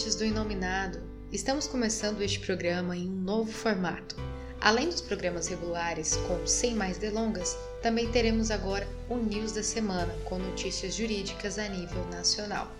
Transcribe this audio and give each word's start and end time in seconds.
ouvintes 0.00 0.14
do 0.14 0.24
Inominado! 0.24 1.02
Estamos 1.30 1.66
começando 1.66 2.22
este 2.22 2.40
programa 2.40 2.96
em 2.96 3.06
um 3.06 3.20
novo 3.20 3.52
formato. 3.52 4.16
Além 4.58 4.88
dos 4.88 5.02
programas 5.02 5.46
regulares 5.46 6.16
com 6.26 6.46
Sem 6.46 6.74
Mais 6.74 6.96
Delongas, 6.96 7.54
também 7.82 8.10
teremos 8.10 8.50
agora 8.50 8.88
o 9.10 9.16
News 9.16 9.52
da 9.52 9.62
Semana, 9.62 10.10
com 10.24 10.38
notícias 10.38 10.94
jurídicas 10.94 11.58
a 11.58 11.68
nível 11.68 12.02
nacional. 12.06 12.72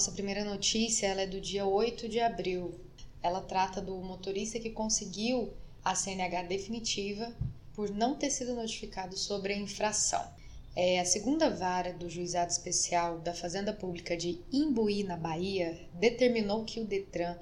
Nossa 0.00 0.12
primeira 0.12 0.46
notícia 0.46 1.08
ela 1.08 1.20
é 1.20 1.26
do 1.26 1.38
dia 1.38 1.66
8 1.66 2.08
de 2.08 2.20
abril. 2.20 2.74
Ela 3.22 3.42
trata 3.42 3.82
do 3.82 3.94
motorista 3.96 4.58
que 4.58 4.70
conseguiu 4.70 5.52
a 5.84 5.94
CNH 5.94 6.44
definitiva 6.44 7.30
por 7.74 7.90
não 7.90 8.14
ter 8.14 8.30
sido 8.30 8.54
notificado 8.54 9.14
sobre 9.14 9.52
a 9.52 9.58
infração. 9.58 10.26
É, 10.74 11.00
a 11.00 11.04
segunda 11.04 11.50
vara 11.50 11.92
do 11.92 12.08
Juizado 12.08 12.50
Especial 12.50 13.18
da 13.18 13.34
Fazenda 13.34 13.74
Pública 13.74 14.16
de 14.16 14.40
Imbuí, 14.50 15.04
na 15.04 15.18
Bahia, 15.18 15.78
determinou 15.92 16.64
que 16.64 16.80
o 16.80 16.86
Detran 16.86 17.36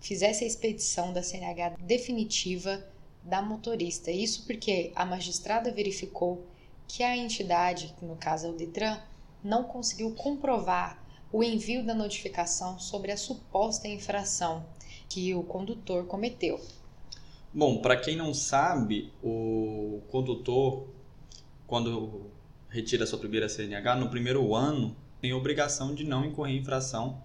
fizesse 0.00 0.42
a 0.42 0.48
expedição 0.48 1.12
da 1.12 1.22
CNH 1.22 1.76
definitiva 1.78 2.84
da 3.22 3.40
motorista. 3.40 4.10
Isso 4.10 4.44
porque 4.46 4.90
a 4.96 5.06
magistrada 5.06 5.70
verificou 5.70 6.44
que 6.88 7.04
a 7.04 7.16
entidade, 7.16 7.94
no 8.02 8.16
caso 8.16 8.48
é 8.48 8.50
o 8.50 8.54
Detran, 8.54 9.00
não 9.44 9.62
conseguiu 9.62 10.12
comprovar 10.16 10.99
o 11.32 11.42
envio 11.42 11.84
da 11.84 11.94
notificação 11.94 12.78
sobre 12.78 13.12
a 13.12 13.16
suposta 13.16 13.86
infração 13.88 14.64
que 15.08 15.34
o 15.34 15.42
condutor 15.42 16.06
cometeu. 16.06 16.60
Bom, 17.52 17.78
para 17.78 17.96
quem 17.96 18.16
não 18.16 18.32
sabe, 18.32 19.12
o 19.22 20.00
condutor, 20.08 20.86
quando 21.66 22.30
retira 22.68 23.06
sua 23.06 23.18
primeira 23.18 23.48
CNH, 23.48 23.96
no 23.96 24.08
primeiro 24.08 24.54
ano, 24.54 24.96
tem 25.20 25.32
obrigação 25.32 25.94
de 25.94 26.04
não 26.04 26.24
incorrer 26.24 26.56
infração 26.56 27.22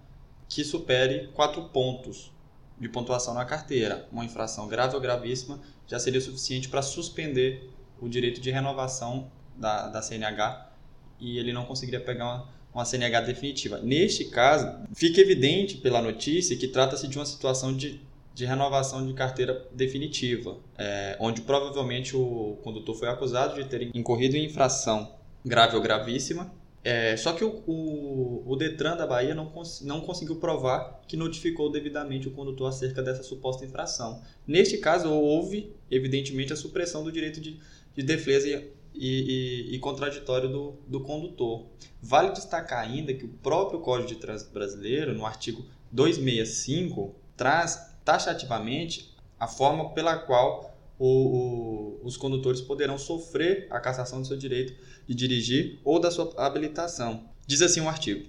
que 0.48 0.64
supere 0.64 1.28
quatro 1.28 1.68
pontos 1.68 2.32
de 2.78 2.88
pontuação 2.88 3.34
na 3.34 3.44
carteira. 3.44 4.08
Uma 4.12 4.24
infração 4.24 4.68
grave 4.68 4.94
ou 4.94 5.00
gravíssima 5.00 5.60
já 5.86 5.98
seria 5.98 6.20
suficiente 6.20 6.68
para 6.68 6.82
suspender 6.82 7.70
o 8.00 8.08
direito 8.08 8.40
de 8.40 8.50
renovação 8.50 9.30
da, 9.56 9.88
da 9.88 10.02
CNH 10.02 10.72
e 11.18 11.38
ele 11.38 11.52
não 11.52 11.64
conseguiria 11.64 12.00
pegar 12.00 12.24
uma, 12.24 12.48
uma 12.76 12.84
CNH 12.84 13.22
definitiva. 13.22 13.78
Neste 13.78 14.26
caso, 14.26 14.70
fica 14.94 15.18
evidente 15.18 15.78
pela 15.78 16.02
notícia 16.02 16.54
que 16.56 16.68
trata-se 16.68 17.08
de 17.08 17.18
uma 17.18 17.24
situação 17.24 17.74
de, 17.74 17.98
de 18.34 18.44
renovação 18.44 19.06
de 19.06 19.14
carteira 19.14 19.66
definitiva, 19.72 20.58
é, 20.76 21.16
onde 21.18 21.40
provavelmente 21.40 22.14
o 22.14 22.58
condutor 22.62 22.94
foi 22.94 23.08
acusado 23.08 23.54
de 23.54 23.66
ter 23.66 23.90
incorrido 23.96 24.36
em 24.36 24.44
infração 24.44 25.10
grave 25.42 25.74
ou 25.74 25.82
gravíssima. 25.82 26.52
É, 26.84 27.16
só 27.16 27.32
que 27.32 27.42
o, 27.42 27.62
o, 27.66 28.44
o, 28.46 28.54
Detran 28.56 28.96
da 28.96 29.06
Bahia 29.06 29.34
não, 29.34 29.46
cons, 29.46 29.80
não 29.80 30.02
conseguiu 30.02 30.36
provar 30.36 31.00
que 31.08 31.16
notificou 31.16 31.72
devidamente 31.72 32.28
o 32.28 32.30
condutor 32.30 32.68
acerca 32.68 33.02
dessa 33.02 33.22
suposta 33.24 33.64
infração. 33.64 34.22
Neste 34.46 34.78
caso, 34.78 35.10
houve, 35.10 35.72
evidentemente, 35.90 36.52
a 36.52 36.56
supressão 36.56 37.02
do 37.02 37.10
direito 37.10 37.40
de, 37.40 37.58
de 37.96 38.02
defesa 38.04 38.62
e, 38.96 39.68
e, 39.70 39.74
e 39.74 39.78
contraditório 39.78 40.48
do, 40.48 40.74
do 40.86 41.00
condutor. 41.00 41.66
Vale 42.02 42.32
destacar 42.32 42.80
ainda 42.80 43.12
que 43.12 43.24
o 43.24 43.28
próprio 43.28 43.80
Código 43.80 44.08
de 44.08 44.16
Trânsito 44.16 44.52
Brasileiro, 44.52 45.14
no 45.14 45.26
artigo 45.26 45.64
265, 45.92 47.14
traz 47.36 47.94
taxativamente 48.04 49.14
a 49.38 49.46
forma 49.46 49.90
pela 49.90 50.16
qual 50.16 50.74
o, 50.98 51.06
o, 51.06 52.00
os 52.04 52.16
condutores 52.16 52.60
poderão 52.60 52.96
sofrer 52.96 53.66
a 53.70 53.78
cassação 53.78 54.20
do 54.20 54.26
seu 54.26 54.36
direito 54.36 54.74
de 55.06 55.14
dirigir 55.14 55.78
ou 55.84 56.00
da 56.00 56.10
sua 56.10 56.32
habilitação. 56.36 57.24
Diz 57.46 57.60
assim 57.62 57.80
o 57.80 57.88
artigo: 57.88 58.26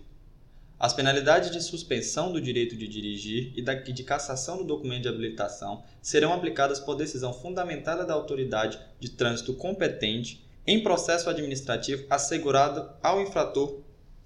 as 0.79 0.93
penalidades 0.93 1.49
de 1.49 1.61
suspensão 1.61 2.31
do 2.31 2.39
direito 2.39 2.75
de 2.75 2.87
dirigir 2.87 3.51
e 3.55 3.93
de 3.93 4.03
cassação 4.03 4.57
do 4.57 4.63
documento 4.63 5.03
de 5.03 5.07
habilitação 5.07 5.83
serão 6.01 6.33
aplicadas 6.33 6.79
por 6.79 6.95
decisão 6.95 7.33
fundamentada 7.33 8.05
da 8.05 8.13
autoridade 8.13 8.79
de 8.99 9.09
trânsito 9.09 9.53
competente 9.55 10.46
em 10.67 10.83
processo 10.83 11.29
administrativo 11.29 12.05
assegurado 12.09 12.89
ao 13.01 13.21
infrator 13.21 13.79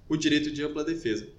o 0.10 0.18
direito 0.18 0.52
de 0.52 0.64
ampla 0.64 0.84
defesa. 0.84 1.30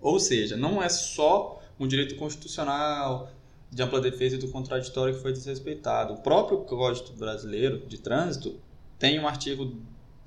Ou 0.00 0.18
seja, 0.18 0.56
não 0.56 0.82
é 0.82 0.88
só 0.88 1.62
um 1.78 1.86
direito 1.86 2.16
constitucional 2.16 3.30
de 3.70 3.82
ampla 3.82 4.00
defesa 4.00 4.34
e 4.34 4.38
do 4.38 4.48
contraditório 4.48 5.14
que 5.14 5.22
foi 5.22 5.32
desrespeitado. 5.32 6.14
O 6.14 6.18
próprio 6.18 6.58
Código 6.58 7.12
Brasileiro 7.12 7.86
de 7.86 7.98
Trânsito 7.98 8.58
tem 8.98 9.20
um 9.20 9.28
artigo 9.28 9.76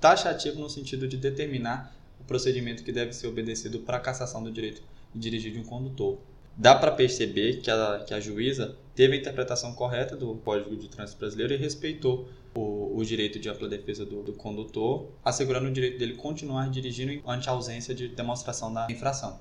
taxativo 0.00 0.58
no 0.60 0.70
sentido 0.70 1.06
de 1.06 1.16
determinar 1.16 1.94
o 2.18 2.24
procedimento 2.24 2.82
que 2.82 2.92
deve 2.92 3.12
ser 3.12 3.26
obedecido 3.26 3.80
para 3.80 3.98
a 3.98 4.00
cassação 4.00 4.42
do 4.42 4.50
direito 4.50 4.82
de 5.14 5.20
dirigir 5.20 5.52
de 5.52 5.58
um 5.58 5.64
condutor. 5.64 6.18
Dá 6.56 6.74
para 6.74 6.92
perceber 6.92 7.60
que 7.60 7.70
a, 7.70 8.04
que 8.06 8.12
a 8.12 8.20
juíza 8.20 8.76
teve 8.94 9.16
a 9.16 9.18
interpretação 9.18 9.72
correta 9.74 10.16
do 10.16 10.34
Código 10.36 10.76
de 10.76 10.88
Trânsito 10.88 11.18
Brasileiro 11.18 11.54
e 11.54 11.56
respeitou 11.56 12.28
o, 12.54 12.96
o 12.96 13.04
direito 13.04 13.38
de 13.38 13.48
ampla 13.48 13.68
defesa 13.68 14.04
do, 14.04 14.22
do, 14.22 14.32
condutor, 14.32 15.08
assegurando 15.24 15.68
o 15.68 15.72
direito 15.72 15.98
dele 15.98 16.14
continuar 16.14 16.68
dirigindo 16.68 17.22
ante 17.28 17.48
a 17.48 17.52
ausência 17.52 17.94
de 17.94 18.08
demonstração 18.08 18.72
da 18.72 18.86
infração. 18.90 19.38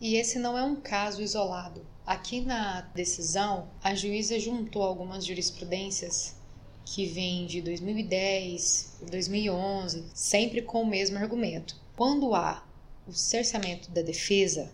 E 0.00 0.16
esse 0.16 0.38
não 0.38 0.58
é 0.58 0.62
um 0.62 0.76
caso 0.76 1.22
isolado. 1.22 1.86
Aqui 2.04 2.40
na 2.40 2.82
decisão, 2.94 3.68
a 3.82 3.94
juíza 3.94 4.38
juntou 4.38 4.82
algumas 4.82 5.24
jurisprudências 5.24 6.36
que 6.84 7.06
vêm 7.06 7.46
de 7.46 7.62
2010, 7.62 8.98
2011, 9.10 10.04
sempre 10.12 10.60
com 10.60 10.82
o 10.82 10.86
mesmo 10.86 11.16
argumento. 11.16 11.76
Quando 11.96 12.34
há 12.34 12.66
o 13.06 13.12
cerceamento 13.12 13.90
da 13.90 14.02
defesa, 14.02 14.70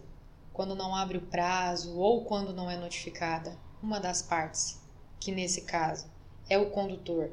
quando 0.61 0.77
não 0.77 0.95
abre 0.95 1.17
o 1.17 1.23
prazo 1.23 1.97
ou 1.97 2.23
quando 2.27 2.53
não 2.53 2.71
é 2.71 2.77
notificada 2.77 3.57
uma 3.83 3.99
das 3.99 4.21
partes, 4.21 4.79
que 5.19 5.33
nesse 5.33 5.63
caso 5.63 6.05
é 6.51 6.59
o 6.59 6.69
condutor, 6.69 7.33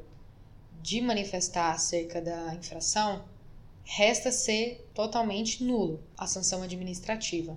de 0.80 1.02
manifestar 1.02 1.72
acerca 1.72 2.22
da 2.22 2.54
infração, 2.54 3.26
resta 3.84 4.32
ser 4.32 4.88
totalmente 4.94 5.62
nulo 5.62 6.02
a 6.16 6.26
sanção 6.26 6.62
administrativa. 6.62 7.54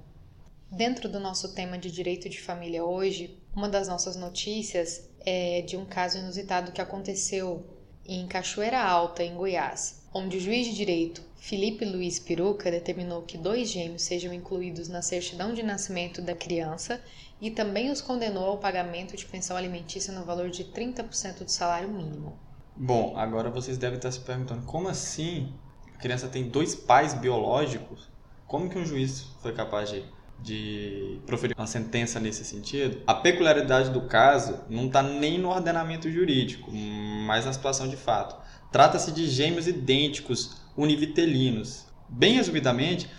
Dentro 0.69 1.07
do 1.07 1.21
nosso 1.21 1.53
tema 1.53 1.77
de 1.77 1.89
direito 1.89 2.27
de 2.27 2.41
família 2.41 2.83
hoje, 2.83 3.39
uma 3.55 3.69
das 3.69 3.87
nossas 3.87 4.17
notícias 4.17 5.09
é 5.21 5.61
de 5.61 5.77
um 5.77 5.85
caso 5.85 6.17
inusitado 6.17 6.73
que 6.73 6.81
aconteceu 6.81 7.65
em 8.05 8.27
Cachoeira 8.27 8.83
Alta, 8.83 9.23
em 9.23 9.35
Goiás, 9.35 10.00
onde 10.13 10.37
o 10.37 10.39
juiz 10.39 10.67
de 10.67 10.75
direito 10.75 11.21
Felipe 11.41 11.83
Luiz 11.83 12.19
Peruca 12.19 12.69
determinou 12.69 13.23
que 13.23 13.37
dois 13.37 13.69
gêmeos 13.69 14.03
sejam 14.03 14.31
incluídos 14.31 14.87
na 14.87 15.01
certidão 15.01 15.53
de 15.53 15.63
nascimento 15.63 16.21
da 16.21 16.35
criança 16.35 17.01
e 17.41 17.49
também 17.49 17.89
os 17.89 17.99
condenou 17.99 18.45
ao 18.45 18.59
pagamento 18.59 19.17
de 19.17 19.25
pensão 19.25 19.57
alimentícia 19.57 20.13
no 20.13 20.23
valor 20.23 20.51
de 20.51 20.65
30% 20.65 21.43
do 21.43 21.49
salário 21.49 21.89
mínimo. 21.89 22.37
Bom, 22.75 23.17
agora 23.17 23.49
vocês 23.49 23.77
devem 23.77 23.97
estar 23.97 24.11
se 24.11 24.19
perguntando 24.19 24.65
como 24.65 24.87
assim 24.87 25.51
a 25.95 25.97
criança 25.97 26.27
tem 26.27 26.47
dois 26.47 26.75
pais 26.75 27.15
biológicos? 27.15 28.07
Como 28.45 28.69
que 28.69 28.77
um 28.77 28.85
juiz 28.85 29.35
foi 29.41 29.53
capaz 29.53 29.89
de, 29.89 30.03
de 30.39 31.19
proferir 31.25 31.55
uma 31.57 31.67
sentença 31.67 32.19
nesse 32.19 32.45
sentido? 32.45 33.01
A 33.07 33.15
peculiaridade 33.15 33.89
do 33.89 34.01
caso 34.01 34.59
não 34.69 34.85
está 34.85 35.01
nem 35.01 35.39
no 35.39 35.49
ordenamento 35.49 36.09
jurídico, 36.11 36.71
mas 36.71 37.45
na 37.45 37.53
situação 37.53 37.87
de 37.87 37.97
fato. 37.97 38.35
Trata-se 38.71 39.11
de 39.11 39.27
gêmeos 39.27 39.67
idênticos 39.67 40.61
univitelinos. 40.77 41.85
Bem 42.07 42.35
resumidamente, 42.35 43.09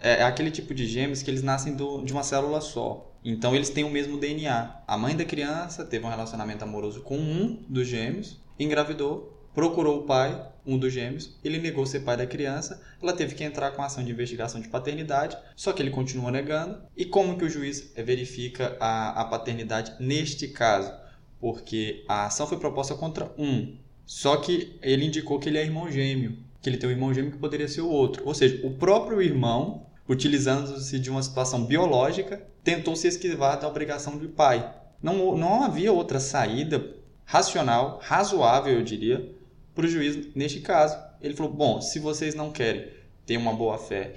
é 0.00 0.22
aquele 0.22 0.50
tipo 0.50 0.74
de 0.74 0.86
gêmeos 0.86 1.22
que 1.22 1.30
eles 1.30 1.42
nascem 1.42 1.74
do, 1.74 2.02
de 2.02 2.12
uma 2.12 2.22
célula 2.22 2.60
só. 2.60 3.12
Então 3.22 3.54
eles 3.54 3.68
têm 3.68 3.84
o 3.84 3.90
mesmo 3.90 4.18
DNA. 4.18 4.82
A 4.86 4.96
mãe 4.96 5.14
da 5.14 5.24
criança 5.24 5.84
teve 5.84 6.06
um 6.06 6.08
relacionamento 6.08 6.64
amoroso 6.64 7.02
com 7.02 7.18
um 7.18 7.62
dos 7.68 7.86
gêmeos, 7.86 8.40
engravidou, 8.58 9.34
procurou 9.54 10.00
o 10.00 10.02
pai, 10.02 10.50
um 10.66 10.78
dos 10.78 10.92
gêmeos, 10.92 11.38
ele 11.44 11.58
negou 11.58 11.84
ser 11.84 12.00
pai 12.00 12.16
da 12.16 12.26
criança, 12.26 12.82
ela 13.02 13.12
teve 13.12 13.34
que 13.34 13.44
entrar 13.44 13.70
com 13.72 13.82
ação 13.82 14.02
de 14.02 14.10
investigação 14.10 14.60
de 14.60 14.68
paternidade, 14.68 15.36
só 15.54 15.72
que 15.72 15.82
ele 15.82 15.90
continua 15.90 16.30
negando. 16.30 16.82
E 16.96 17.04
como 17.04 17.36
que 17.36 17.44
o 17.44 17.50
juiz 17.50 17.92
verifica 17.94 18.76
a, 18.80 19.20
a 19.20 19.24
paternidade 19.26 19.94
neste 20.00 20.48
caso? 20.48 20.92
Porque 21.38 22.04
a 22.08 22.26
ação 22.26 22.46
foi 22.46 22.58
proposta 22.58 22.94
contra 22.94 23.30
um, 23.38 23.76
só 24.06 24.36
que 24.36 24.78
ele 24.82 25.06
indicou 25.06 25.38
que 25.38 25.48
ele 25.48 25.58
é 25.58 25.64
irmão 25.64 25.90
gêmeo, 25.90 26.36
que 26.60 26.68
ele 26.68 26.76
tem 26.76 26.88
um 26.88 26.92
irmão 26.92 27.12
gêmeo 27.12 27.32
que 27.32 27.38
poderia 27.38 27.68
ser 27.68 27.80
o 27.80 27.88
outro. 27.88 28.22
Ou 28.26 28.34
seja, 28.34 28.66
o 28.66 28.70
próprio 28.70 29.22
irmão 29.22 29.84
utilizando-se 30.08 30.98
de 30.98 31.10
uma 31.10 31.22
situação 31.22 31.64
biológica, 31.64 32.42
tentou 32.62 32.94
se 32.94 33.08
esquivar 33.08 33.58
da 33.58 33.68
obrigação 33.68 34.16
do 34.16 34.28
pai. 34.28 34.72
Não, 35.02 35.36
não 35.36 35.62
havia 35.62 35.92
outra 35.92 36.20
saída 36.20 36.94
racional, 37.24 37.98
razoável, 38.02 38.74
eu 38.74 38.82
diria, 38.82 39.34
para 39.74 39.86
o 39.86 39.88
juiz 39.88 40.34
neste 40.34 40.60
caso. 40.60 40.96
Ele 41.20 41.34
falou: 41.34 41.52
bom, 41.52 41.80
se 41.80 41.98
vocês 41.98 42.34
não 42.34 42.50
querem 42.50 42.88
ter 43.26 43.36
uma 43.36 43.52
boa 43.52 43.78
fé 43.78 44.16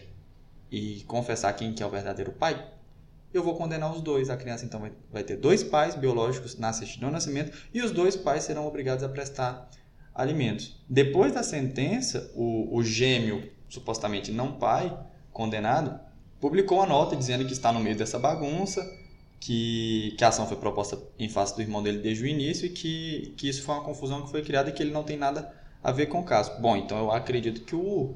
e 0.69 1.03
confessar 1.07 1.53
quem 1.53 1.73
que 1.73 1.81
é 1.81 1.85
o 1.85 1.89
verdadeiro 1.89 2.31
pai, 2.33 2.65
eu 3.33 3.43
vou 3.43 3.55
condenar 3.55 3.93
os 3.93 4.01
dois. 4.01 4.29
A 4.29 4.37
criança 4.37 4.65
então 4.65 4.81
vai, 5.11 5.23
ter 5.23 5.37
dois 5.37 5.63
pais 5.63 5.95
biológicos 5.95 6.57
na 6.57 6.73
certidão 6.73 7.09
de 7.09 7.13
nascimento 7.13 7.51
e 7.73 7.81
os 7.81 7.91
dois 7.91 8.15
pais 8.15 8.43
serão 8.43 8.67
obrigados 8.67 9.03
a 9.03 9.09
prestar 9.09 9.69
alimentos. 10.13 10.75
Depois 10.89 11.33
da 11.33 11.43
sentença, 11.43 12.31
o, 12.35 12.75
o 12.75 12.83
gêmeo, 12.83 13.49
supostamente 13.69 14.31
não 14.31 14.53
pai, 14.53 14.97
condenado, 15.31 15.99
publicou 16.39 16.79
uma 16.79 16.87
nota 16.87 17.15
dizendo 17.15 17.45
que 17.45 17.53
está 17.53 17.71
no 17.71 17.79
meio 17.79 17.95
dessa 17.95 18.17
bagunça, 18.17 18.83
que, 19.39 20.15
que 20.17 20.23
a 20.23 20.29
ação 20.29 20.47
foi 20.47 20.57
proposta 20.57 20.97
em 21.19 21.29
face 21.29 21.55
do 21.55 21.61
irmão 21.61 21.83
dele 21.83 21.99
desde 21.99 22.23
o 22.23 22.27
início 22.27 22.65
e 22.65 22.69
que, 22.69 23.33
que 23.37 23.47
isso 23.47 23.61
foi 23.61 23.75
uma 23.75 23.83
confusão 23.83 24.23
que 24.23 24.31
foi 24.31 24.41
criada 24.41 24.69
e 24.69 24.73
que 24.73 24.81
ele 24.81 24.91
não 24.91 25.03
tem 25.03 25.17
nada 25.17 25.53
a 25.83 25.91
ver 25.91 26.07
com 26.07 26.19
o 26.19 26.23
caso. 26.23 26.59
Bom, 26.59 26.75
então 26.75 26.97
eu 26.97 27.11
acredito 27.11 27.61
que 27.61 27.75
o, 27.75 28.15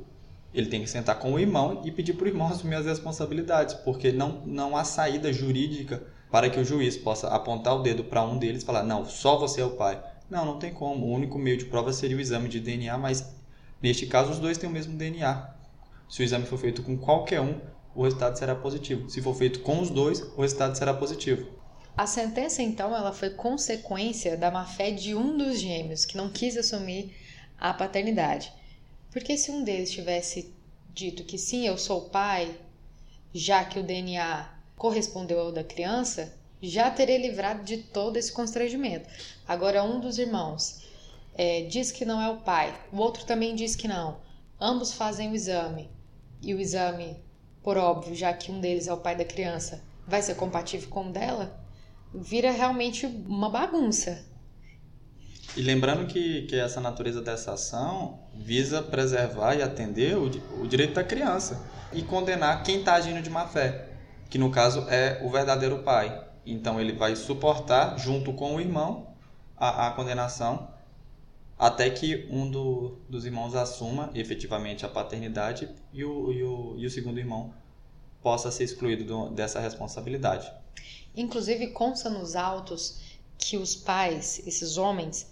ele 0.54 0.68
tem 0.68 0.82
que 0.82 0.90
sentar 0.90 1.18
com 1.20 1.34
o 1.34 1.40
irmão 1.40 1.82
e 1.86 1.92
pedir 1.92 2.14
para 2.14 2.26
o 2.26 2.28
irmão 2.28 2.48
assumir 2.52 2.76
as 2.76 2.86
responsabilidades, 2.86 3.76
porque 3.76 4.12
não, 4.12 4.42
não 4.46 4.76
há 4.76 4.84
saída 4.84 5.32
jurídica 5.32 6.04
para 6.32 6.50
que 6.50 6.60
o 6.60 6.66
juiz 6.66 6.98
possa 6.98 7.28
apontar 7.28 7.76
o 7.76 7.84
dedo 7.84 8.04
para 8.04 8.24
um 8.24 8.38
deles 8.38 8.64
e 8.64 8.66
falar: 8.66 8.84
não, 8.84 9.06
só 9.06 9.38
você 9.38 9.62
é 9.62 9.66
o 9.66 9.72
pai. 9.72 10.02
Não, 10.30 10.46
não 10.46 10.58
tem 10.58 10.74
como. 10.74 11.06
O 11.06 11.12
único 11.12 11.38
meio 11.38 11.58
de 11.58 11.66
prova 11.66 11.92
seria 11.92 12.16
o 12.16 12.22
exame 12.22 12.48
de 12.48 12.60
DNA, 12.60 12.98
mas 12.98 13.36
neste 13.82 14.06
caso 14.06 14.32
os 14.32 14.40
dois 14.40 14.58
têm 14.58 14.70
o 14.70 14.74
mesmo 14.74 14.96
DNA. 14.96 15.54
Se 16.10 16.22
o 16.22 16.24
exame 16.24 16.46
for 16.46 16.58
feito 16.58 16.82
com 16.84 16.98
qualquer 16.98 17.42
um, 17.42 17.60
o 17.94 18.04
resultado 18.04 18.38
será 18.38 18.56
positivo. 18.56 19.10
Se 19.10 19.22
for 19.22 19.36
feito 19.36 19.60
com 19.60 19.82
os 19.82 19.90
dois, 19.90 20.22
o 20.22 20.42
resultado 20.42 20.78
será 20.78 20.94
positivo. 20.94 21.48
A 21.98 22.08
sentença, 22.08 22.62
então, 22.62 22.96
ela 22.96 23.12
foi 23.12 23.32
consequência 23.32 24.38
da 24.38 24.50
má-fé 24.50 24.92
de 24.92 25.14
um 25.14 25.38
dos 25.38 25.60
gêmeos, 25.60 26.06
que 26.06 26.16
não 26.16 26.30
quis 26.30 26.56
assumir 26.56 27.14
a 27.60 27.74
paternidade. 27.74 28.52
Porque 29.12 29.38
se 29.38 29.52
um 29.52 29.64
deles 29.64 29.92
tivesse 29.92 30.54
dito 30.94 31.24
que 31.24 31.38
sim, 31.38 31.68
eu 31.68 31.78
sou 31.78 32.06
o 32.06 32.10
pai, 32.10 32.58
já 33.34 33.64
que 33.66 33.78
o 33.80 33.84
DNA 33.84 34.50
correspondeu 34.76 35.40
ao 35.40 35.52
da 35.52 35.64
criança, 35.64 36.34
já 36.62 36.90
teria 36.90 37.18
livrado 37.18 37.64
de 37.64 37.78
todo 37.78 38.18
esse 38.18 38.32
constrangimento. 38.32 39.10
Agora, 39.48 39.84
um 39.84 40.00
dos 40.00 40.18
irmãos 40.18 40.82
é, 41.36 41.64
diz 41.64 41.92
que 41.92 42.06
não 42.06 42.22
é 42.22 42.30
o 42.30 42.38
pai, 42.38 42.74
o 42.92 42.98
outro 42.98 43.26
também 43.26 43.56
diz 43.56 43.76
que 43.76 43.88
não. 43.88 44.18
Ambos 44.60 44.94
fazem 44.94 45.30
o 45.30 45.36
exame 45.36 45.90
e 46.42 46.54
o 46.54 46.60
exame, 46.60 47.18
por 47.62 47.78
óbvio, 47.78 48.16
já 48.16 48.34
que 48.34 48.52
um 48.52 48.60
deles 48.60 48.88
é 48.88 48.94
o 48.94 48.98
pai 48.98 49.16
da 49.16 49.26
criança, 49.26 49.84
vai 50.08 50.22
ser 50.22 50.36
compatível 50.36 50.90
com 50.90 51.08
o 51.08 51.12
dela, 51.12 51.60
vira 52.14 52.52
realmente 52.52 53.06
uma 53.06 53.50
bagunça. 53.50 54.26
E 55.56 55.62
lembrando 55.62 56.08
que, 56.08 56.44
que 56.44 56.56
essa 56.56 56.80
natureza 56.80 57.22
dessa 57.22 57.54
ação 57.54 58.20
visa 58.34 58.82
preservar 58.82 59.56
e 59.56 59.62
atender 59.62 60.18
o, 60.18 60.28
o 60.62 60.68
direito 60.68 60.94
da 60.94 61.04
criança 61.04 61.62
e 61.92 62.02
condenar 62.02 62.64
quem 62.64 62.80
está 62.80 62.94
agindo 62.94 63.22
de 63.22 63.30
má 63.30 63.46
fé, 63.46 63.90
que 64.30 64.38
no 64.38 64.50
caso 64.50 64.86
é 64.90 65.22
o 65.24 65.30
verdadeiro 65.30 65.80
pai. 65.80 66.26
Então 66.46 66.80
ele 66.80 66.94
vai 66.94 67.16
suportar, 67.16 68.00
junto 68.00 68.34
com 68.34 68.56
o 68.56 68.62
irmão, 68.62 69.14
a, 69.58 69.88
a 69.88 69.92
condenação 69.92 70.70
até 71.60 71.90
que 71.92 72.28
um 72.32 72.50
do, 72.50 72.98
dos 73.08 73.26
irmãos 73.26 73.54
assuma 73.54 74.10
efetivamente 74.16 74.84
a 74.84 74.90
paternidade 74.90 75.70
e 75.94 76.04
o, 76.04 76.32
e 76.32 76.44
o, 76.44 76.76
e 76.80 76.86
o 76.88 76.90
segundo 76.90 77.20
irmão 77.20 77.54
possa 78.20 78.50
ser 78.50 78.64
excluído 78.64 79.04
do, 79.04 79.30
dessa 79.30 79.60
responsabilidade. 79.60 80.52
Inclusive, 81.16 81.68
consta 81.68 82.10
nos 82.10 82.36
autos 82.36 83.02
que 83.38 83.58
os 83.58 83.76
pais, 83.76 84.42
esses 84.48 84.78
homens, 84.78 85.31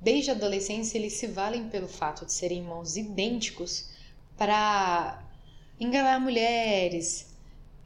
Desde 0.00 0.30
a 0.30 0.34
adolescência, 0.34 0.98
eles 0.98 1.14
se 1.14 1.26
valem 1.26 1.68
pelo 1.68 1.88
fato 1.88 2.26
de 2.26 2.32
serem 2.32 2.58
irmãos 2.58 2.96
idênticos 2.96 3.88
para 4.36 5.22
enganar 5.80 6.20
mulheres, 6.20 7.34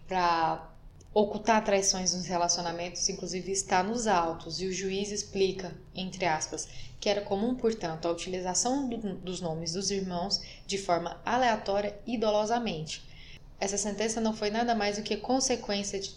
para 0.07 0.69
ocultar 1.13 1.65
traições 1.65 2.15
nos 2.15 2.27
relacionamentos, 2.27 3.09
inclusive 3.09 3.51
está 3.51 3.83
nos 3.83 4.07
autos, 4.07 4.61
e 4.61 4.67
o 4.67 4.73
juiz 4.73 5.11
explica, 5.11 5.77
entre 5.95 6.25
aspas, 6.25 6.69
que 7.01 7.09
era 7.09 7.21
comum, 7.23 7.55
portanto, 7.55 8.07
a 8.07 8.13
utilização 8.13 8.89
do, 8.89 8.97
dos 9.17 9.41
nomes 9.41 9.73
dos 9.73 9.91
irmãos 9.91 10.41
de 10.67 10.79
forma 10.79 11.21
aleatória 11.25 11.99
e 12.07 12.17
dolosamente. 12.17 13.03
Essa 13.59 13.77
sentença 13.77 14.21
não 14.21 14.33
foi 14.33 14.51
nada 14.51 14.75
mais 14.75 14.97
do 14.97 15.03
que 15.03 15.17
consequência 15.17 15.99
de 15.99 16.15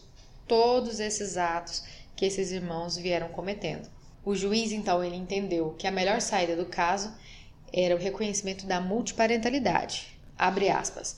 todos 0.48 1.00
esses 1.00 1.38
atos 1.38 1.84
que 2.16 2.26
esses 2.26 2.52
irmãos 2.52 2.96
vieram 2.96 3.30
cometendo. 3.30 3.90
O 4.26 4.34
juiz, 4.34 4.72
então, 4.72 5.04
ele 5.04 5.18
entendeu 5.18 5.76
que 5.78 5.86
a 5.86 5.92
melhor 5.92 6.22
saída 6.22 6.56
do 6.56 6.66
caso 6.66 7.14
era 7.74 7.96
o 7.96 8.00
reconhecimento 8.00 8.66
da 8.66 8.80
multiparentalidade. 8.80 10.18
Abre 10.38 10.70
aspas. 10.70 11.18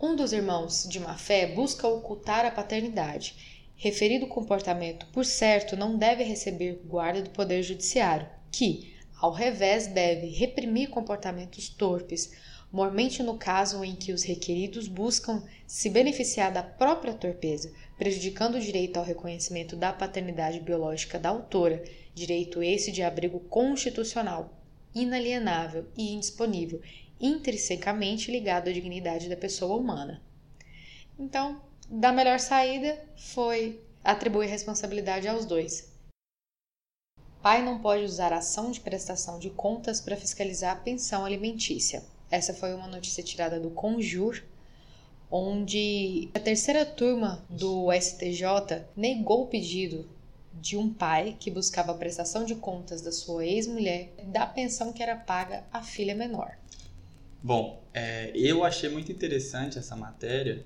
Um 0.00 0.16
dos 0.16 0.32
irmãos 0.32 0.86
de 0.88 0.98
má 0.98 1.18
fé 1.18 1.46
busca 1.46 1.86
ocultar 1.86 2.46
a 2.46 2.50
paternidade. 2.50 3.66
Referido 3.76 4.26
comportamento, 4.26 5.06
por 5.06 5.24
certo, 5.24 5.76
não 5.76 5.98
deve 5.98 6.22
receber 6.22 6.80
guarda 6.86 7.20
do 7.20 7.30
Poder 7.30 7.62
Judiciário, 7.62 8.26
que, 8.50 8.94
ao 9.20 9.32
revés, 9.32 9.86
deve 9.86 10.28
reprimir 10.28 10.88
comportamentos 10.88 11.68
torpes, 11.68 12.32
mormente 12.72 13.22
no 13.22 13.36
caso 13.36 13.84
em 13.84 13.94
que 13.94 14.12
os 14.12 14.22
requeridos 14.22 14.88
buscam 14.88 15.42
se 15.66 15.90
beneficiar 15.90 16.50
da 16.50 16.62
própria 16.62 17.12
torpeza, 17.12 17.72
prejudicando 17.98 18.54
o 18.54 18.60
direito 18.60 18.96
ao 18.96 19.04
reconhecimento 19.04 19.76
da 19.76 19.92
paternidade 19.92 20.60
biológica 20.60 21.18
da 21.18 21.28
autora 21.28 21.82
direito 22.16 22.62
esse 22.62 22.90
de 22.90 23.02
abrigo 23.02 23.38
constitucional, 23.40 24.50
inalienável 24.94 25.86
e 25.94 26.14
indisponível, 26.14 26.80
intrinsecamente 27.20 28.32
ligado 28.32 28.70
à 28.70 28.72
dignidade 28.72 29.28
da 29.28 29.36
pessoa 29.36 29.76
humana. 29.76 30.22
Então, 31.18 31.60
da 31.90 32.10
melhor 32.12 32.40
saída 32.40 32.98
foi 33.18 33.78
atribuir 34.02 34.46
responsabilidade 34.48 35.28
aos 35.28 35.44
dois. 35.44 35.92
Pai 37.42 37.62
não 37.62 37.80
pode 37.80 38.04
usar 38.04 38.32
ação 38.32 38.70
de 38.70 38.80
prestação 38.80 39.38
de 39.38 39.50
contas 39.50 40.00
para 40.00 40.16
fiscalizar 40.16 40.72
a 40.72 40.80
pensão 40.80 41.22
alimentícia. 41.22 42.02
Essa 42.30 42.54
foi 42.54 42.72
uma 42.72 42.88
notícia 42.88 43.22
tirada 43.22 43.60
do 43.60 43.70
Conjur, 43.70 44.42
onde 45.30 46.30
a 46.34 46.40
terceira 46.40 46.86
turma 46.86 47.44
do 47.50 47.92
STJ 47.92 48.86
negou 48.96 49.42
o 49.42 49.46
pedido 49.48 50.15
de 50.60 50.76
um 50.76 50.92
pai 50.92 51.36
que 51.38 51.50
buscava 51.50 51.92
a 51.92 51.94
prestação 51.94 52.44
de 52.44 52.54
contas 52.54 53.02
da 53.02 53.12
sua 53.12 53.44
ex-mulher 53.44 54.12
da 54.24 54.46
pensão 54.46 54.92
que 54.92 55.02
era 55.02 55.16
paga 55.16 55.64
à 55.72 55.82
filha 55.82 56.14
menor. 56.14 56.56
Bom, 57.42 57.82
é, 57.94 58.32
eu 58.34 58.64
achei 58.64 58.88
muito 58.88 59.12
interessante 59.12 59.78
essa 59.78 59.94
matéria 59.94 60.64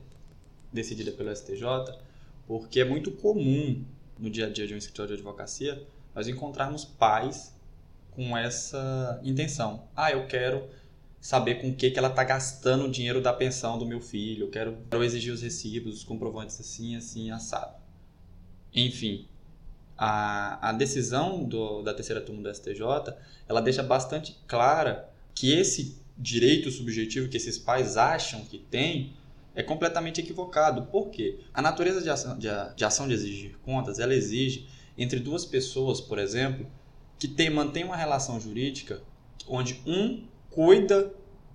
decidida 0.73 1.13
pelo 1.13 1.35
STJ, 1.35 1.65
porque 2.47 2.81
é 2.81 2.85
muito 2.85 3.11
comum 3.13 3.85
no 4.19 4.31
dia 4.31 4.47
a 4.47 4.51
dia 4.51 4.67
de 4.67 4.75
um 4.75 4.77
escritório 4.77 5.09
de 5.09 5.15
advocacia 5.15 5.87
nós 6.15 6.29
encontrarmos 6.29 6.85
pais 6.85 7.55
com 8.11 8.37
essa 8.37 9.21
intenção. 9.23 9.89
Ah, 9.95 10.11
eu 10.11 10.27
quero 10.27 10.69
saber 11.21 11.57
com 11.57 11.69
o 11.69 11.75
que, 11.75 11.91
que 11.91 11.99
ela 11.99 12.09
está 12.09 12.25
gastando 12.25 12.85
o 12.85 12.91
dinheiro 12.91 13.21
da 13.21 13.33
pensão 13.33 13.79
do 13.79 13.87
meu 13.87 14.01
filho, 14.01 14.47
eu 14.47 14.51
quero, 14.51 14.79
quero 14.91 15.05
exigir 15.05 15.33
os 15.33 15.43
recibos, 15.43 15.99
os 15.99 16.05
comprovantes 16.05 16.59
assim, 16.59 16.97
assim, 16.97 17.31
assado. 17.31 17.75
Enfim, 18.75 19.29
a, 20.03 20.71
a 20.71 20.73
decisão 20.73 21.45
do, 21.45 21.83
da 21.83 21.93
terceira 21.93 22.23
turma 22.23 22.41
do 22.41 22.55
STJ 22.55 22.81
ela 23.47 23.61
deixa 23.61 23.83
bastante 23.83 24.35
clara 24.49 25.13
que 25.35 25.53
esse 25.53 26.01
direito 26.17 26.71
subjetivo 26.71 27.29
que 27.29 27.37
esses 27.37 27.59
pais 27.59 27.99
acham 27.99 28.41
que 28.47 28.59
têm 28.59 29.15
é 29.55 29.63
completamente 29.63 30.19
equivocado. 30.19 30.87
Por 30.87 31.11
quê? 31.11 31.41
A 31.53 31.61
natureza 31.61 32.01
de 32.01 32.09
ação 32.09 32.39
de, 32.39 32.49
de, 32.75 32.85
ação 32.85 33.07
de 33.07 33.13
exigir 33.13 33.59
contas, 33.59 33.99
ela 33.99 34.15
exige 34.15 34.67
entre 34.97 35.21
duas 35.21 35.45
pessoas, 35.45 36.01
por 36.01 36.19
exemplo, 36.19 36.67
que 37.19 37.29
tem, 37.29 37.51
mantém 37.51 37.85
uma 37.85 37.97
relação 37.97 38.41
jurídica 38.41 39.03
onde 39.47 39.83
um 39.87 40.25
cuida 40.49 41.13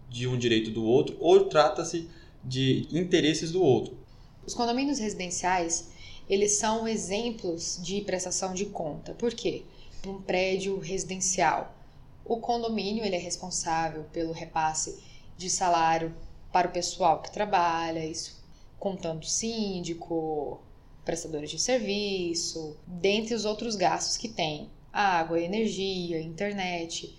de 0.07 0.27
um 0.27 0.37
direito 0.37 0.69
do 0.69 0.83
outro 0.83 1.17
ou 1.19 1.45
trata-se 1.45 2.07
de 2.43 2.87
interesses 2.91 3.51
do 3.51 3.63
outro. 3.63 3.97
Os 4.45 4.53
condomínios 4.53 4.99
residenciais, 4.99 5.89
eles 6.29 6.57
são 6.57 6.87
exemplos 6.87 7.79
de 7.81 8.01
prestação 8.01 8.53
de 8.53 8.65
conta. 8.65 9.13
Por 9.13 9.33
quê? 9.33 9.63
Um 10.05 10.21
prédio 10.21 10.79
residencial. 10.79 11.75
O 12.23 12.37
condomínio 12.37 13.03
ele 13.03 13.15
é 13.15 13.19
responsável 13.19 14.05
pelo 14.11 14.31
repasse 14.31 15.03
de 15.37 15.49
salário 15.49 16.15
para 16.51 16.67
o 16.67 16.71
pessoal 16.71 17.21
que 17.21 17.31
trabalha, 17.31 18.05
isso 18.05 18.43
contando 18.79 19.25
síndico, 19.25 20.61
prestadores 21.03 21.49
de 21.49 21.59
serviço, 21.59 22.77
dentre 22.85 23.33
os 23.33 23.45
outros 23.45 23.75
gastos 23.75 24.17
que 24.17 24.29
tem, 24.29 24.69
água, 24.91 25.39
energia, 25.39 26.21
internet, 26.21 27.17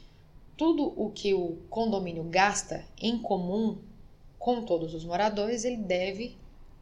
tudo 0.57 0.93
o 0.97 1.11
que 1.11 1.35
o 1.35 1.59
condomínio 1.69 2.25
gasta 2.25 2.85
em 3.01 3.19
comum 3.19 3.79
com 4.39 4.65
todos 4.65 4.95
os 4.95 5.05
moradores, 5.05 5.65
ele 5.65 5.77
deve 5.77 6.37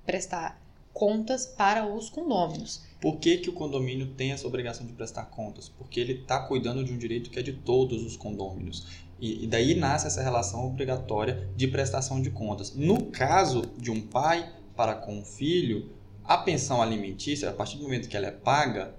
prestar 0.04 0.62
contas 0.94 1.44
para 1.44 1.86
os 1.86 2.08
condôminos. 2.08 2.82
Por 3.00 3.18
que, 3.18 3.36
que 3.36 3.50
o 3.50 3.52
condomínio 3.52 4.06
tem 4.14 4.32
essa 4.32 4.46
obrigação 4.46 4.86
de 4.86 4.92
prestar 4.92 5.26
contas? 5.26 5.68
Porque 5.68 6.00
ele 6.00 6.14
está 6.14 6.38
cuidando 6.38 6.82
de 6.82 6.92
um 6.92 6.96
direito 6.96 7.28
que 7.28 7.38
é 7.38 7.42
de 7.42 7.52
todos 7.52 8.02
os 8.02 8.16
condôminos. 8.16 8.86
E, 9.20 9.44
e 9.44 9.46
daí 9.46 9.74
nasce 9.74 10.06
essa 10.06 10.22
relação 10.22 10.66
obrigatória 10.66 11.50
de 11.56 11.66
prestação 11.68 12.22
de 12.22 12.30
contas. 12.30 12.74
No 12.74 13.06
caso 13.06 13.62
de 13.76 13.90
um 13.90 14.00
pai 14.00 14.54
para 14.76 14.94
com 14.94 15.18
um 15.18 15.24
filho, 15.24 15.90
a 16.24 16.38
pensão 16.38 16.80
alimentícia, 16.80 17.50
a 17.50 17.52
partir 17.52 17.76
do 17.76 17.82
momento 17.82 18.08
que 18.08 18.16
ela 18.16 18.26
é 18.26 18.30
paga, 18.30 18.94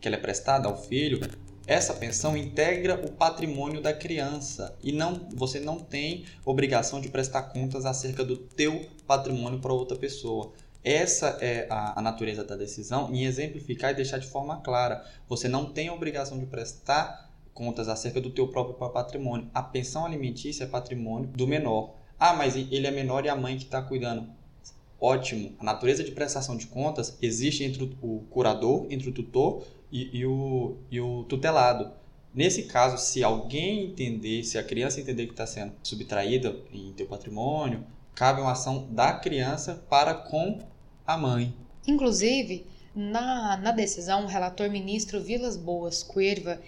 que 0.00 0.08
ela 0.08 0.16
é 0.16 0.20
prestada 0.20 0.68
ao 0.68 0.76
filho, 0.76 1.20
essa 1.66 1.92
pensão 1.92 2.34
integra 2.36 2.94
o 2.94 3.12
patrimônio 3.12 3.82
da 3.82 3.92
criança 3.92 4.74
e 4.82 4.90
não 4.90 5.28
você 5.34 5.60
não 5.60 5.78
tem 5.78 6.24
obrigação 6.44 6.98
de 6.98 7.10
prestar 7.10 7.42
contas 7.42 7.84
acerca 7.84 8.24
do 8.24 8.38
teu 8.38 8.88
patrimônio 9.06 9.60
para 9.60 9.72
outra 9.72 9.96
pessoa. 9.96 10.52
Essa 10.84 11.38
é 11.40 11.66
a, 11.68 11.98
a, 11.98 12.02
natureza 12.02 12.44
da 12.44 12.56
decisão 12.56 13.12
em 13.12 13.24
exemplificar 13.24 13.90
e 13.90 13.94
deixar 13.94 14.18
de 14.18 14.26
forma 14.26 14.60
clara. 14.60 15.04
Você 15.28 15.48
não 15.48 15.66
tem 15.72 15.88
a 15.88 15.92
obrigação 15.92 16.38
de 16.38 16.46
prestar 16.46 17.30
contas 17.52 17.88
acerca 17.88 18.20
do 18.20 18.30
teu 18.30 18.48
próprio 18.48 18.74
patrimônio. 18.90 19.50
A 19.52 19.62
pensão 19.62 20.06
alimentícia 20.06 20.64
é 20.64 20.66
patrimônio 20.68 21.28
do 21.28 21.46
menor. 21.46 21.94
Ah, 22.18 22.34
mas 22.34 22.56
ele 22.56 22.86
é 22.86 22.90
menor 22.90 23.24
e 23.24 23.28
a 23.28 23.36
mãe 23.36 23.56
que 23.56 23.64
está 23.64 23.82
cuidando. 23.82 24.28
Ótimo. 25.00 25.52
A 25.58 25.64
natureza 25.64 26.02
de 26.02 26.12
prestação 26.12 26.56
de 26.56 26.66
contas 26.66 27.16
existe 27.20 27.64
entre 27.64 27.96
o 28.00 28.20
curador, 28.30 28.86
entre 28.90 29.08
o 29.08 29.12
tutor 29.12 29.64
e, 29.90 30.18
e, 30.18 30.26
o, 30.26 30.76
e 30.90 31.00
o 31.00 31.24
tutelado. 31.24 31.92
Nesse 32.34 32.64
caso, 32.64 32.98
se 32.98 33.22
alguém 33.22 33.86
entender, 33.86 34.44
se 34.44 34.58
a 34.58 34.62
criança 34.62 35.00
entender 35.00 35.26
que 35.26 35.32
está 35.32 35.46
sendo 35.46 35.72
subtraída 35.82 36.56
em 36.72 36.92
teu 36.92 37.06
patrimônio, 37.06 37.84
cabe 38.18 38.40
uma 38.40 38.50
ação 38.50 38.88
da 38.90 39.12
criança 39.12 39.86
para 39.88 40.12
com 40.12 40.58
a 41.06 41.16
mãe. 41.16 41.54
Inclusive, 41.86 42.66
na, 42.92 43.56
na 43.56 43.70
decisão, 43.70 44.24
o 44.24 44.26
relator 44.26 44.68
ministro 44.68 45.22
Vilas 45.22 45.56
Boas 45.56 46.02
Cuerva 46.02 46.60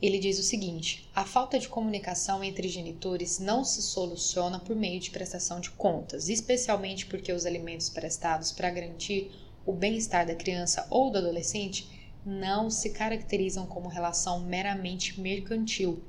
ele 0.00 0.18
diz 0.18 0.38
o 0.38 0.42
seguinte: 0.42 1.10
a 1.16 1.24
falta 1.24 1.58
de 1.58 1.66
comunicação 1.66 2.44
entre 2.44 2.68
genitores 2.68 3.38
não 3.38 3.64
se 3.64 3.80
soluciona 3.82 4.60
por 4.60 4.76
meio 4.76 5.00
de 5.00 5.10
prestação 5.10 5.60
de 5.60 5.70
contas, 5.70 6.28
especialmente 6.28 7.06
porque 7.06 7.32
os 7.32 7.46
alimentos 7.46 7.88
prestados 7.88 8.52
para 8.52 8.70
garantir 8.70 9.32
o 9.64 9.72
bem-estar 9.72 10.26
da 10.26 10.34
criança 10.34 10.86
ou 10.90 11.10
do 11.10 11.18
adolescente 11.18 11.88
não 12.24 12.68
se 12.68 12.90
caracterizam 12.90 13.66
como 13.66 13.88
relação 13.88 14.40
meramente 14.40 15.18
mercantil. 15.18 16.02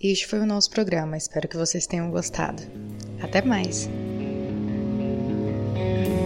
Este 0.00 0.26
foi 0.26 0.40
o 0.40 0.46
nosso 0.46 0.70
programa, 0.70 1.16
espero 1.16 1.48
que 1.48 1.56
vocês 1.56 1.86
tenham 1.86 2.10
gostado. 2.10 2.62
Até 3.22 3.42
mais! 3.42 3.88
Bye. 5.78 6.17